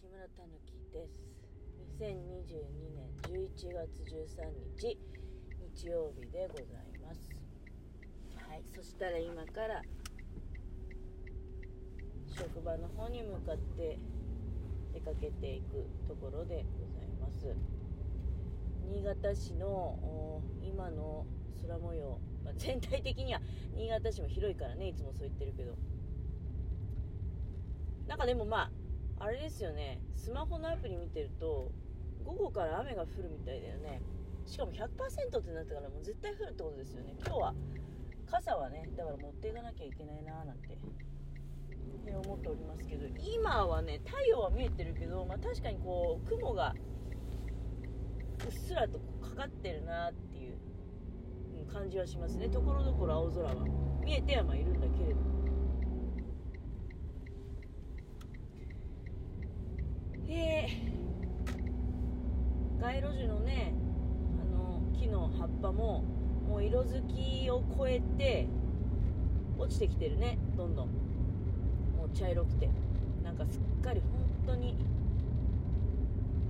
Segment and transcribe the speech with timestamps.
[0.00, 1.20] 木村たぬきです。
[2.00, 2.08] 2022
[2.96, 4.98] 年11月13日
[5.76, 7.28] 日曜日でございます。
[8.48, 9.82] はいそしたら今から
[12.34, 13.98] 職場の方に向かって
[14.94, 17.54] 出かけていくところでございます。
[18.90, 21.26] 新潟市の今の
[21.60, 23.42] 空模様、まあ、全体的には
[23.76, 25.74] 新潟市も広いからねいつもそう言ってるけど。
[28.08, 28.79] なんかでもまあ
[29.20, 30.00] あれですよね。
[30.16, 31.70] スマホのアプリ見てると
[32.24, 34.00] 午後から雨が降るみたいだよね。
[34.46, 34.86] しかも100%
[35.38, 37.14] ってなったからもう絶対降るってことですよね。
[37.20, 37.54] 今日は
[38.26, 40.78] 傘はねだから持っていかなきゃいけないなーなんて。
[42.12, 43.06] 思っておりますけど。
[43.18, 46.74] 今はね太陽は見えてるけど、まあ、確かにこう雲が
[48.44, 50.56] うっすらとかかってるなっていう
[51.72, 52.48] 感じはしますね。
[52.48, 53.54] ところどころ青空は
[54.02, 55.39] 見えてはまいるんだけれどで
[62.80, 63.74] 街路樹のね
[64.40, 66.02] あの木の葉っぱも
[66.48, 68.48] もう色づきを超えて
[69.58, 70.88] 落ちてきてるねどんどん。
[71.96, 72.70] もう茶色くて。
[73.22, 74.78] なんかすっかり本当に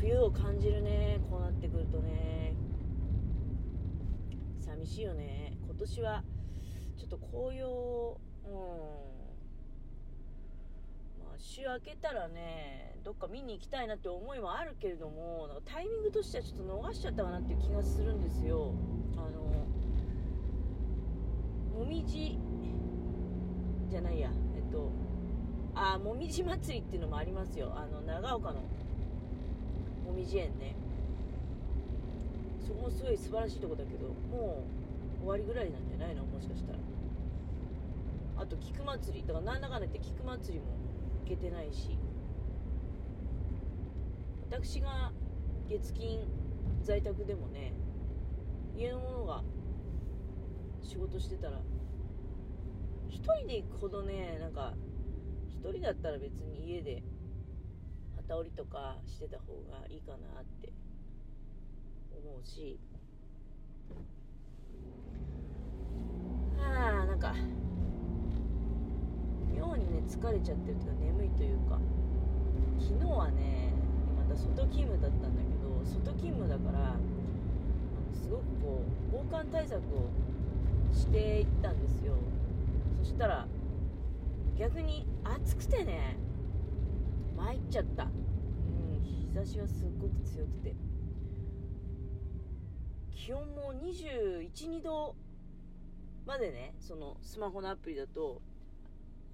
[0.00, 2.54] 冬を感じるねこうなってくるとね。
[4.60, 5.54] 寂しいよね。
[5.66, 6.22] 今年は
[6.96, 9.11] ちょっと紅葉うん。
[11.44, 18.72] 週明けたらねどっか見に行きたいなって思いもあるけれどもなんかタイミングとしてはちょっと逃しちゃったかなっていう気がするんですよ。
[19.16, 19.42] あの
[21.76, 22.38] もみじ
[23.90, 24.30] じゃないや。
[24.54, 24.88] えっと
[25.74, 27.72] あもみじ祭りっていうのもありますよ。
[27.74, 30.76] あの長岡のもみじ園ね。
[32.64, 34.62] そこもすごい素晴らしいとこだけども
[35.20, 36.24] う終わりぐらいなんじゃないの？
[36.24, 36.78] もしかしたら。
[38.38, 39.26] あと菊祭り。
[39.26, 40.66] だからなんだかんだ言って菊祭りも
[41.24, 41.98] けてないし。
[44.52, 45.12] 私が
[45.66, 46.20] 月金
[46.82, 47.72] 在宅でもね
[48.76, 49.42] 家の者が
[50.82, 51.62] 仕事してたら
[53.08, 54.74] 一人で行くほどねなんか
[55.48, 57.02] 一人だったら別に家で
[58.16, 60.70] 旗織りとかしてた方がいいかなって
[62.14, 62.78] 思うし。
[66.58, 67.34] はあなんか
[69.62, 71.78] 妙にね疲れちゃってるというか眠いというか。
[72.78, 73.72] 昨日はね
[74.18, 76.96] また外勤務だったんだけど外勤務だから
[78.12, 80.10] すごくこう防寒対策を
[80.92, 82.14] していったんですよ。
[83.02, 83.46] そしたら
[84.58, 86.16] 逆に暑くてね
[87.36, 88.04] 参っちゃった。
[88.04, 90.74] うん日差しがすっごく強くて。
[93.12, 95.14] 気温も212度
[96.26, 98.42] までねそのスマホのアプリだと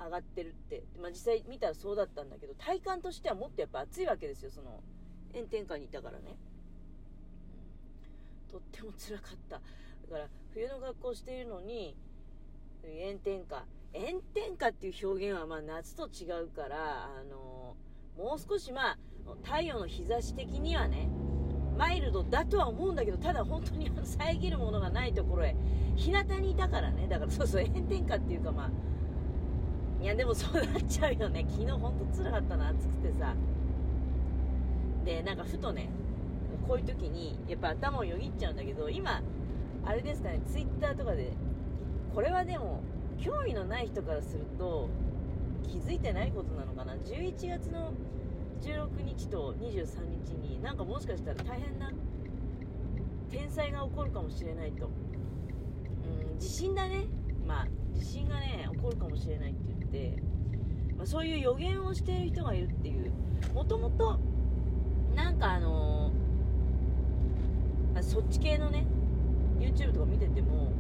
[0.01, 4.81] 上がってるって、まあ、実際見たらそうだったんだけど体感としてはもっとやっぱ暑いわけですよその
[5.35, 6.37] 炎天下にいたからね、
[8.47, 9.57] うん、とっても辛かった。
[9.57, 9.61] だ
[10.11, 11.97] から冬の格好しているのに
[12.83, 13.65] 炎天下。
[13.95, 17.75] 炎天下っていう表現はまあ夏と違うからあの
[18.17, 18.99] もう少しまあ
[19.43, 21.09] 太陽の日差し的にはね
[21.77, 25.57] マイルドだとは思うんだけどただ本当に遮るものがないところへ
[25.97, 27.07] 日向にいたからね。
[27.09, 28.71] だからそうそう炎天下っていうかまあ
[30.01, 31.45] いやでもそうなっちゃうよね。
[31.49, 33.35] 昨日ほんとつらかったな暑くてさ。
[35.05, 35.89] でなんかふとね
[36.67, 39.23] こういう時にやっぱ頭をよぎっちゃうんだけど今
[39.85, 41.33] あれですかねツイッターとかで
[42.15, 42.83] これはでも
[43.19, 44.89] 興味のない人からすると
[45.63, 46.95] 気づいてないことなのかな。
[46.95, 47.93] 11月の
[48.61, 51.93] 16日と23日になんかもしかしたら大変な
[53.31, 54.87] 天災が起こるかもしれないと。
[54.87, 54.89] う
[56.37, 57.07] ん地震だね。
[57.47, 60.17] まあ地震がね起こるかもしれないって言って、
[60.97, 63.13] まあ、そういう予言をしている人がいるっていう。
[63.55, 64.19] もともと
[65.15, 68.87] なんかあのー、そっち系のね
[69.59, 70.71] YouTube とか見てても、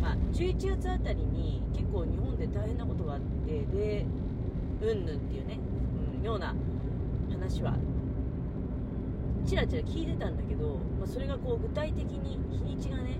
[0.00, 4.06] まあ、11月あたりに結構日本で大変なことがあってで
[4.82, 5.58] うんぬんっていうね、
[6.18, 6.54] うん、ような
[7.30, 7.76] 話は
[9.46, 13.18] ちらちら聞いてたんだけど、まあ、それがこう具体的に日にちがね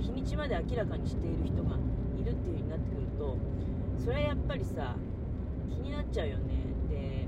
[0.00, 1.76] 日にちまで明らかにしている人が
[2.20, 3.36] いるっていう風になってくると
[3.98, 4.96] それはやっぱりさ
[5.70, 6.44] 気になっちゃうよね。
[6.86, 7.26] って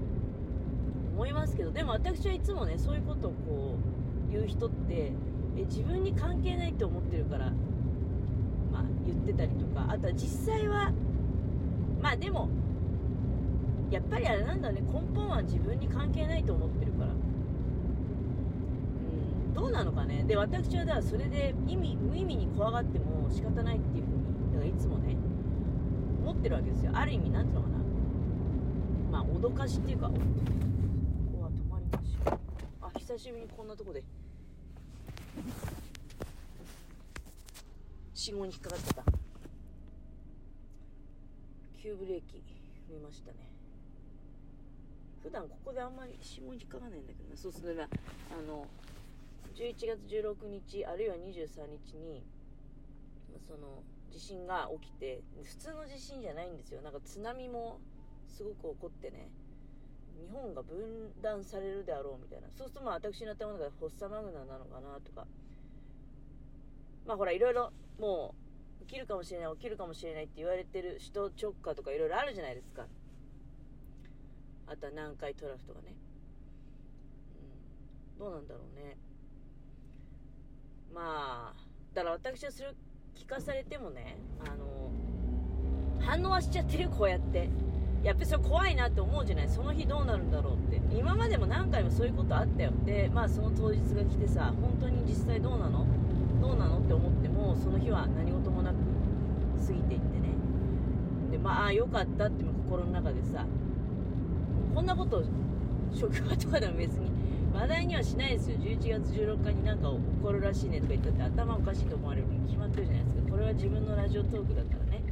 [1.15, 3.77] 思いますけどでも私はいつもねそういうことをこ
[4.29, 5.13] う言う人って
[5.57, 7.53] え自分に関係ないって思ってるから
[8.71, 10.93] まあ言ってたりとかあとは実際は
[12.03, 12.49] まあでも
[13.91, 17.11] やっぱりあれなんだね根本は自分に関係ないと思ってるから。
[17.11, 17.17] うん
[19.57, 20.23] どうなのかね。
[20.25, 25.17] で私はだからそれで意味無意味に怖がっても仕方ないっていうふうにだからいつもね
[26.27, 26.91] 思ってるわけですよ。
[26.93, 27.79] ある意味何ていうのかな。
[29.13, 30.11] まあ脅かしっていうか
[32.83, 34.03] あ久しぶりにこんなとこで。
[38.13, 39.05] 信号に引っかかってた。
[41.81, 42.39] 急ブレーキ
[42.91, 43.37] 踏みましたね。
[45.23, 47.37] 普段ここであんまり信号に引っかかんないんだけどな。
[47.37, 47.87] そうするなあ
[48.49, 48.67] の
[49.55, 51.21] 11月16日あるいは23
[51.87, 52.25] 日に
[53.47, 56.83] その地震が起きて普通の地震じゃないんですよ。
[56.83, 57.81] なんか津波も
[58.27, 59.31] すごく起こってね。
[60.17, 62.49] 日本が分断されるであろうみたいな。
[62.57, 65.27] そうするとまあ私の頭の中でホッサマグナなのかなとか。
[67.07, 68.35] まあほらいろいろも
[68.81, 72.87] う起きるかもしれない起きるかもしれないって言われてる首都直下とかいろいろあるじゃないですか。
[74.67, 75.95] あとは南海トラフとかね、
[78.17, 78.97] うん、どうなんだろうね。
[80.95, 82.73] まあだから私はそれを
[83.17, 84.91] 聞かされてもねあの
[86.05, 87.49] 反応はしちゃってるこうやって。
[88.05, 89.49] やっぱりそれ怖いなって思うじゃない。
[89.49, 90.81] その日どうなるんだろうって。
[90.97, 92.71] 今までも何回もそういうことあったよ。
[92.85, 95.85] でまあその当日が来てさ本当に実際どうなの？
[96.41, 98.77] どうなのって思ってもその日は何事もなく
[99.67, 100.29] 過ぎていってね。
[101.33, 103.45] でまあよかったって心の中でさ
[104.73, 105.25] こんなこと
[105.93, 107.11] 職場とかでも別に
[107.53, 108.59] 話題にはしないですよ。
[108.59, 112.29] 11月16日になんか起こるらしいねとか言ったって頭おかしいと思われる
[113.47, 115.03] れは自分のラジオトークだからね。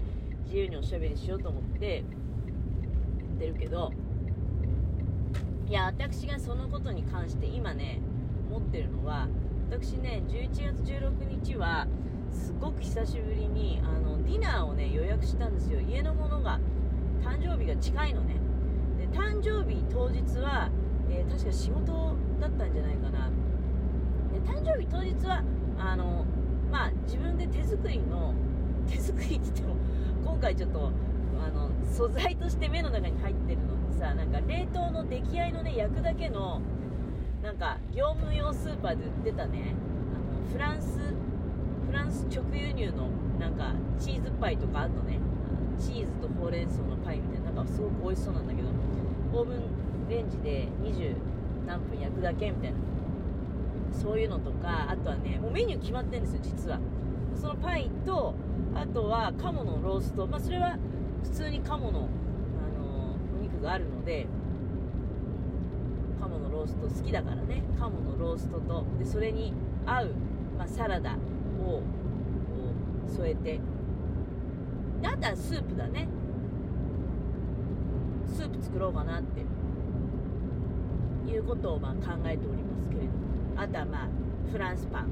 [0.44, 2.04] 自由におしゃべりしようと思って
[3.18, 3.92] 言ってるけど。
[5.66, 7.98] いや私がそのことに関して今ね
[8.50, 9.28] 思ってるのは
[9.70, 11.86] 私ね11月16日は
[12.30, 15.80] すごく久しぶりにあのディナーをね予約したんですよ。
[15.80, 16.60] 家のものが
[17.22, 18.34] 誕生日が近いのね。
[18.98, 20.70] で誕生日当日は、
[21.08, 23.30] えー、確か仕事だったんじゃないかな。
[24.32, 25.42] で誕生日当日は
[25.78, 26.26] あの
[26.74, 28.34] まあ自分で手作りの
[28.90, 29.76] 手作りって言っても
[30.24, 30.90] 今回ちょっと
[31.40, 36.60] あの素材として目の中に入ってるのってさなんか冷凍の出来合いのね焼くだけの
[37.44, 39.76] なんか業務用スーパーで売ってたね。
[40.16, 40.98] あのフランス
[41.86, 45.20] フランス直輸入のなんかチーズパイとかあとね。
[45.78, 48.68] チーズとほうれん草のパイみたいななんかすごく美味しそうなんだけど
[49.32, 51.16] オーブンレンジで20
[51.66, 52.76] 何分焼くだけみたいな。
[53.94, 56.78] そういうのとかあとはねもうメニュー決まってるんですよ実は。
[57.34, 58.34] そのパイと
[58.74, 60.26] あとは鴨のロースト。
[60.26, 60.76] まあそれは
[61.22, 62.06] 普通に鴨の、あの
[63.38, 64.26] お肉があるので
[66.20, 67.62] 鴨のロースト好きだからね。
[67.78, 69.52] 鴨のローストとでそれに
[69.86, 70.14] 合う、
[70.58, 71.16] まあ、サラダ
[71.64, 71.82] を
[73.08, 73.60] 添えて。
[75.00, 76.08] であとはスープだね。
[78.26, 79.40] スープ作ろうかなって
[81.30, 83.12] いうことをまあ考えておりますけれど
[83.56, 84.08] あとはまあ
[84.50, 85.04] フランスパン。
[85.04, 85.08] うん。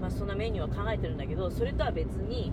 [0.00, 2.52] まあ、そんなメニューは考えてるんだけどそれとは別に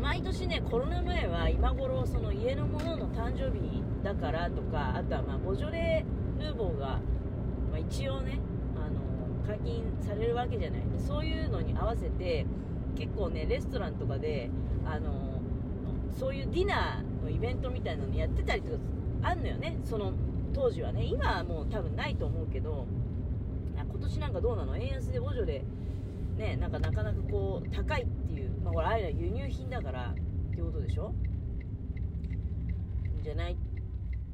[0.00, 6.04] 毎年ねコロナ前は今頃その家のものの誕生日だからとかあとはまあボジョレ・
[6.38, 7.00] ヌーボーが、ま
[7.74, 8.40] あ、一応ね
[8.76, 9.00] あの
[9.46, 10.82] 解禁されるわけじゃない。
[11.06, 12.46] そういうのに合わせて
[12.96, 14.50] 結構ねレストランとかで
[14.86, 15.40] あの
[16.18, 18.78] そういうディナーのイベントみたいなのやってたりとか
[19.22, 19.76] あんのよね。
[19.84, 20.12] その
[20.52, 22.86] 当時はね今はもう多分ないと思うけど
[23.76, 24.76] 今年なんかどうなの？
[24.76, 25.62] 円安でボジョレ
[26.36, 30.14] ねなんかなかなかこう高いっていうまあこれあれは輸入品だからっ
[30.54, 31.14] てことでしょ？
[33.22, 33.56] じゃない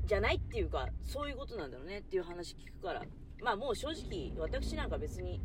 [0.05, 3.03] じゃないっていうかそういうことなんだろうねっていう話聞くから。
[3.43, 5.43] まあもう正直私なんか別に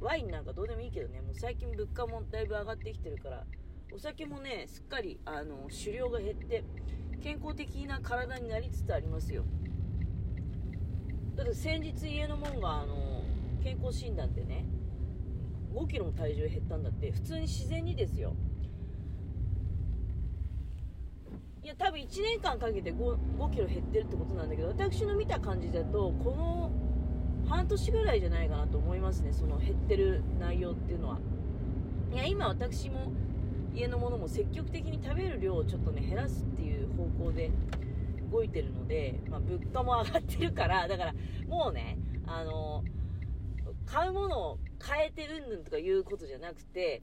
[0.00, 3.44] ワインなんかどうでもいいけどねもう最近物価もだいぶ上がってきてるから
[3.94, 6.64] お酒もねすっかりあの酒量が減って
[7.22, 9.44] 健康的な体になりつつありますよ。
[11.38, 13.22] だって先日家のもんがあの
[13.62, 14.64] 健康診断でね
[15.72, 18.34] 5キロも体重減ったんだって普通に自然にですよ。
[21.62, 26.72] いや多分1年間かけて 5, 5キロ減ってるってことなんだけど私の見た感じだとこの
[27.46, 31.18] 半年ぐらいじゃないかなと思いますねその減ってる内容っていうのは。
[32.12, 33.12] いや今私も
[33.74, 37.50] 家のものも積極的に食べる量をちょっとね減らすっていう方向で
[38.30, 41.14] 動いてるので、まあ、物価も上がってるから だから
[41.46, 42.84] もうねあの
[43.86, 47.02] 買うものを変えてるんぬんとかいうことじゃなくて、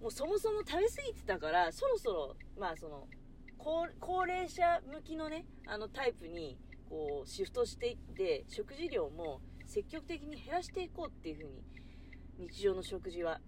[0.00, 3.08] もうそもそも食べ過ぎてたから、そろそろ、まあその、
[3.58, 11.62] 高齢者向きのね、あのタイプに、こう、シフトしていって、食事量も積極的に減らしていこうっていう風に、
[12.50, 13.40] 日常の食事は、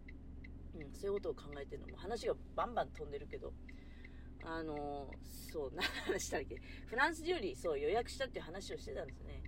[0.74, 3.52] うん、そういうことを考えてるのも、話がバンバン飛んでるけど、
[4.44, 6.56] あのー、そう、 何話したっけ？
[6.86, 9.42] フランス料理、そう、予約したっていう話をしてたんですね。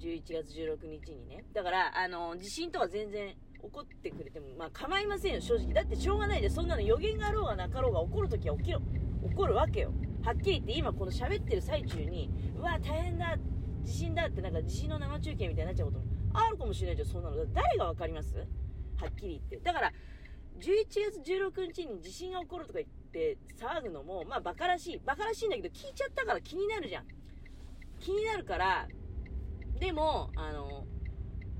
[0.00, 1.44] 11月16日にね。
[1.52, 5.72] だから、あの、地震とか全然怒ってくれても、まあ構いませんよ、正直。
[5.72, 8.80] だってしょうがないで、そんなの予言があろうがなかろうが起こるときは起きろ、
[9.28, 9.92] 起こるわけよ。
[10.22, 13.36] はっきり言って今この喋ってる最中に、うわ、大変だ、
[13.82, 18.36] 地震だってなんか地震の生中継みたいになっちゃうこともあるかもしれないじゃんそんなの誰が分かります？
[18.36, 18.44] は
[19.08, 19.92] っきり言ってだから
[20.60, 25.00] 11月16日に地震が起こるとか言って騒ぐのもまあバカらしい。
[25.04, 27.04] バカらしいんだけど聞いちゃったから気になるじゃん。
[28.00, 28.88] 気になるから
[29.78, 30.84] でもあの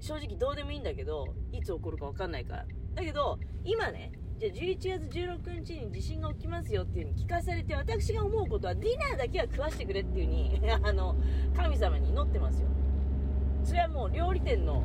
[0.01, 2.67] 正直どうでもいいんだけどいつ起こるか分かんないから。
[2.95, 11.15] だけど今ねじゃあ11月16日に地震が起きますよっていう風に聞かされて私が思うことはディナーだけは食わしてくれっていう風に あの
[11.57, 12.69] 神様に祈ってますよ。
[13.65, 14.83] それはもう料理店の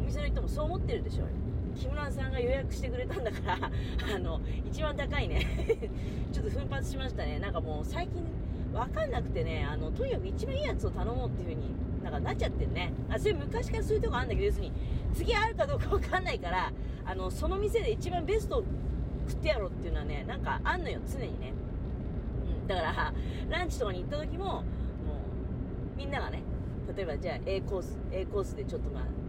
[0.00, 1.32] お店の人もそう思ってるでしょうよ。
[1.78, 3.54] 木村さんが予約してくれたんだから
[4.14, 5.46] あの一番高いね。
[6.32, 7.38] ちょっと奮発しましたね。
[7.38, 8.24] なんかもう最近
[8.72, 12.92] 分かんなくてねあのとにかく一番いいやつを頼もうっていう風になんかなっちゃってるね。
[13.08, 14.72] あそれ昔からそういうとこあるんだけど要するに
[15.14, 16.72] 次あるかどうか分かんないから
[17.06, 18.64] あのその店で一番ベストを
[19.28, 21.00] 食ってやろうっていうのはねなんかあんのよ。
[21.06, 21.52] 常にね、
[22.60, 23.14] うん、だから
[23.48, 24.62] ランチとかに行った時ももう
[25.96, 26.42] みんながね
[26.96, 29.27] 例えばじゃあ A コース A コースでちょっとまあ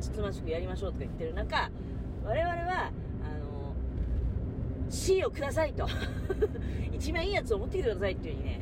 [0.00, 1.70] つつましくやりましょうとか言ってる中
[2.24, 3.74] 我々はあの
[4.88, 5.86] C をくださいと。
[6.92, 8.60] 一番いいやつを持ってきてくださいっていう風にね。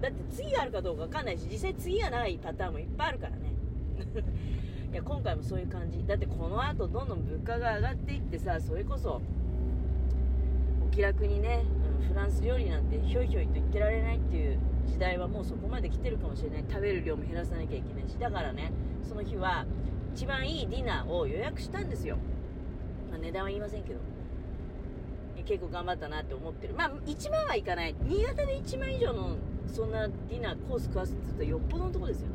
[0.00, 3.52] だって次があるかどうか分かんないし実際次がないパターンもいっぱいあるからね。
[4.92, 6.04] いや今回もそういう感じ。
[6.06, 9.20] だってこの後どんどん物価が上がっていってさそれこそ
[10.86, 11.64] お気楽にね、
[12.00, 16.64] うん、フランス料理なんてひょいひょいと言ってられないっていう時代はもうそこまで来てるかもしれない。
[16.68, 18.18] 食べる量も減らさなきゃいけないし。
[18.18, 19.66] だからねその日は
[20.18, 22.16] 一番いいディナーを予約したんですよ、
[23.08, 24.00] まあ、値段は言いませんけど。
[25.46, 26.74] 結構頑張ったなって思ってる。
[26.74, 27.94] まあ1万はいかない。
[28.02, 29.36] 新潟で1万以上の
[29.72, 32.34] そんなディナーコース食わすって言うとよっぽどのとこですよね。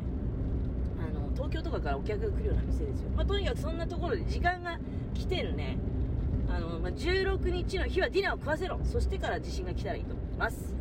[0.98, 4.78] あの東京とかからお客が来るような店ですよ、まあ、とにかくそんなところで時間が
[5.12, 5.76] 来てるね。
[6.48, 8.80] あの、まあ、16日の日はディナーを食わせろ。
[8.82, 10.74] そしてから地震が来たらいいと思います。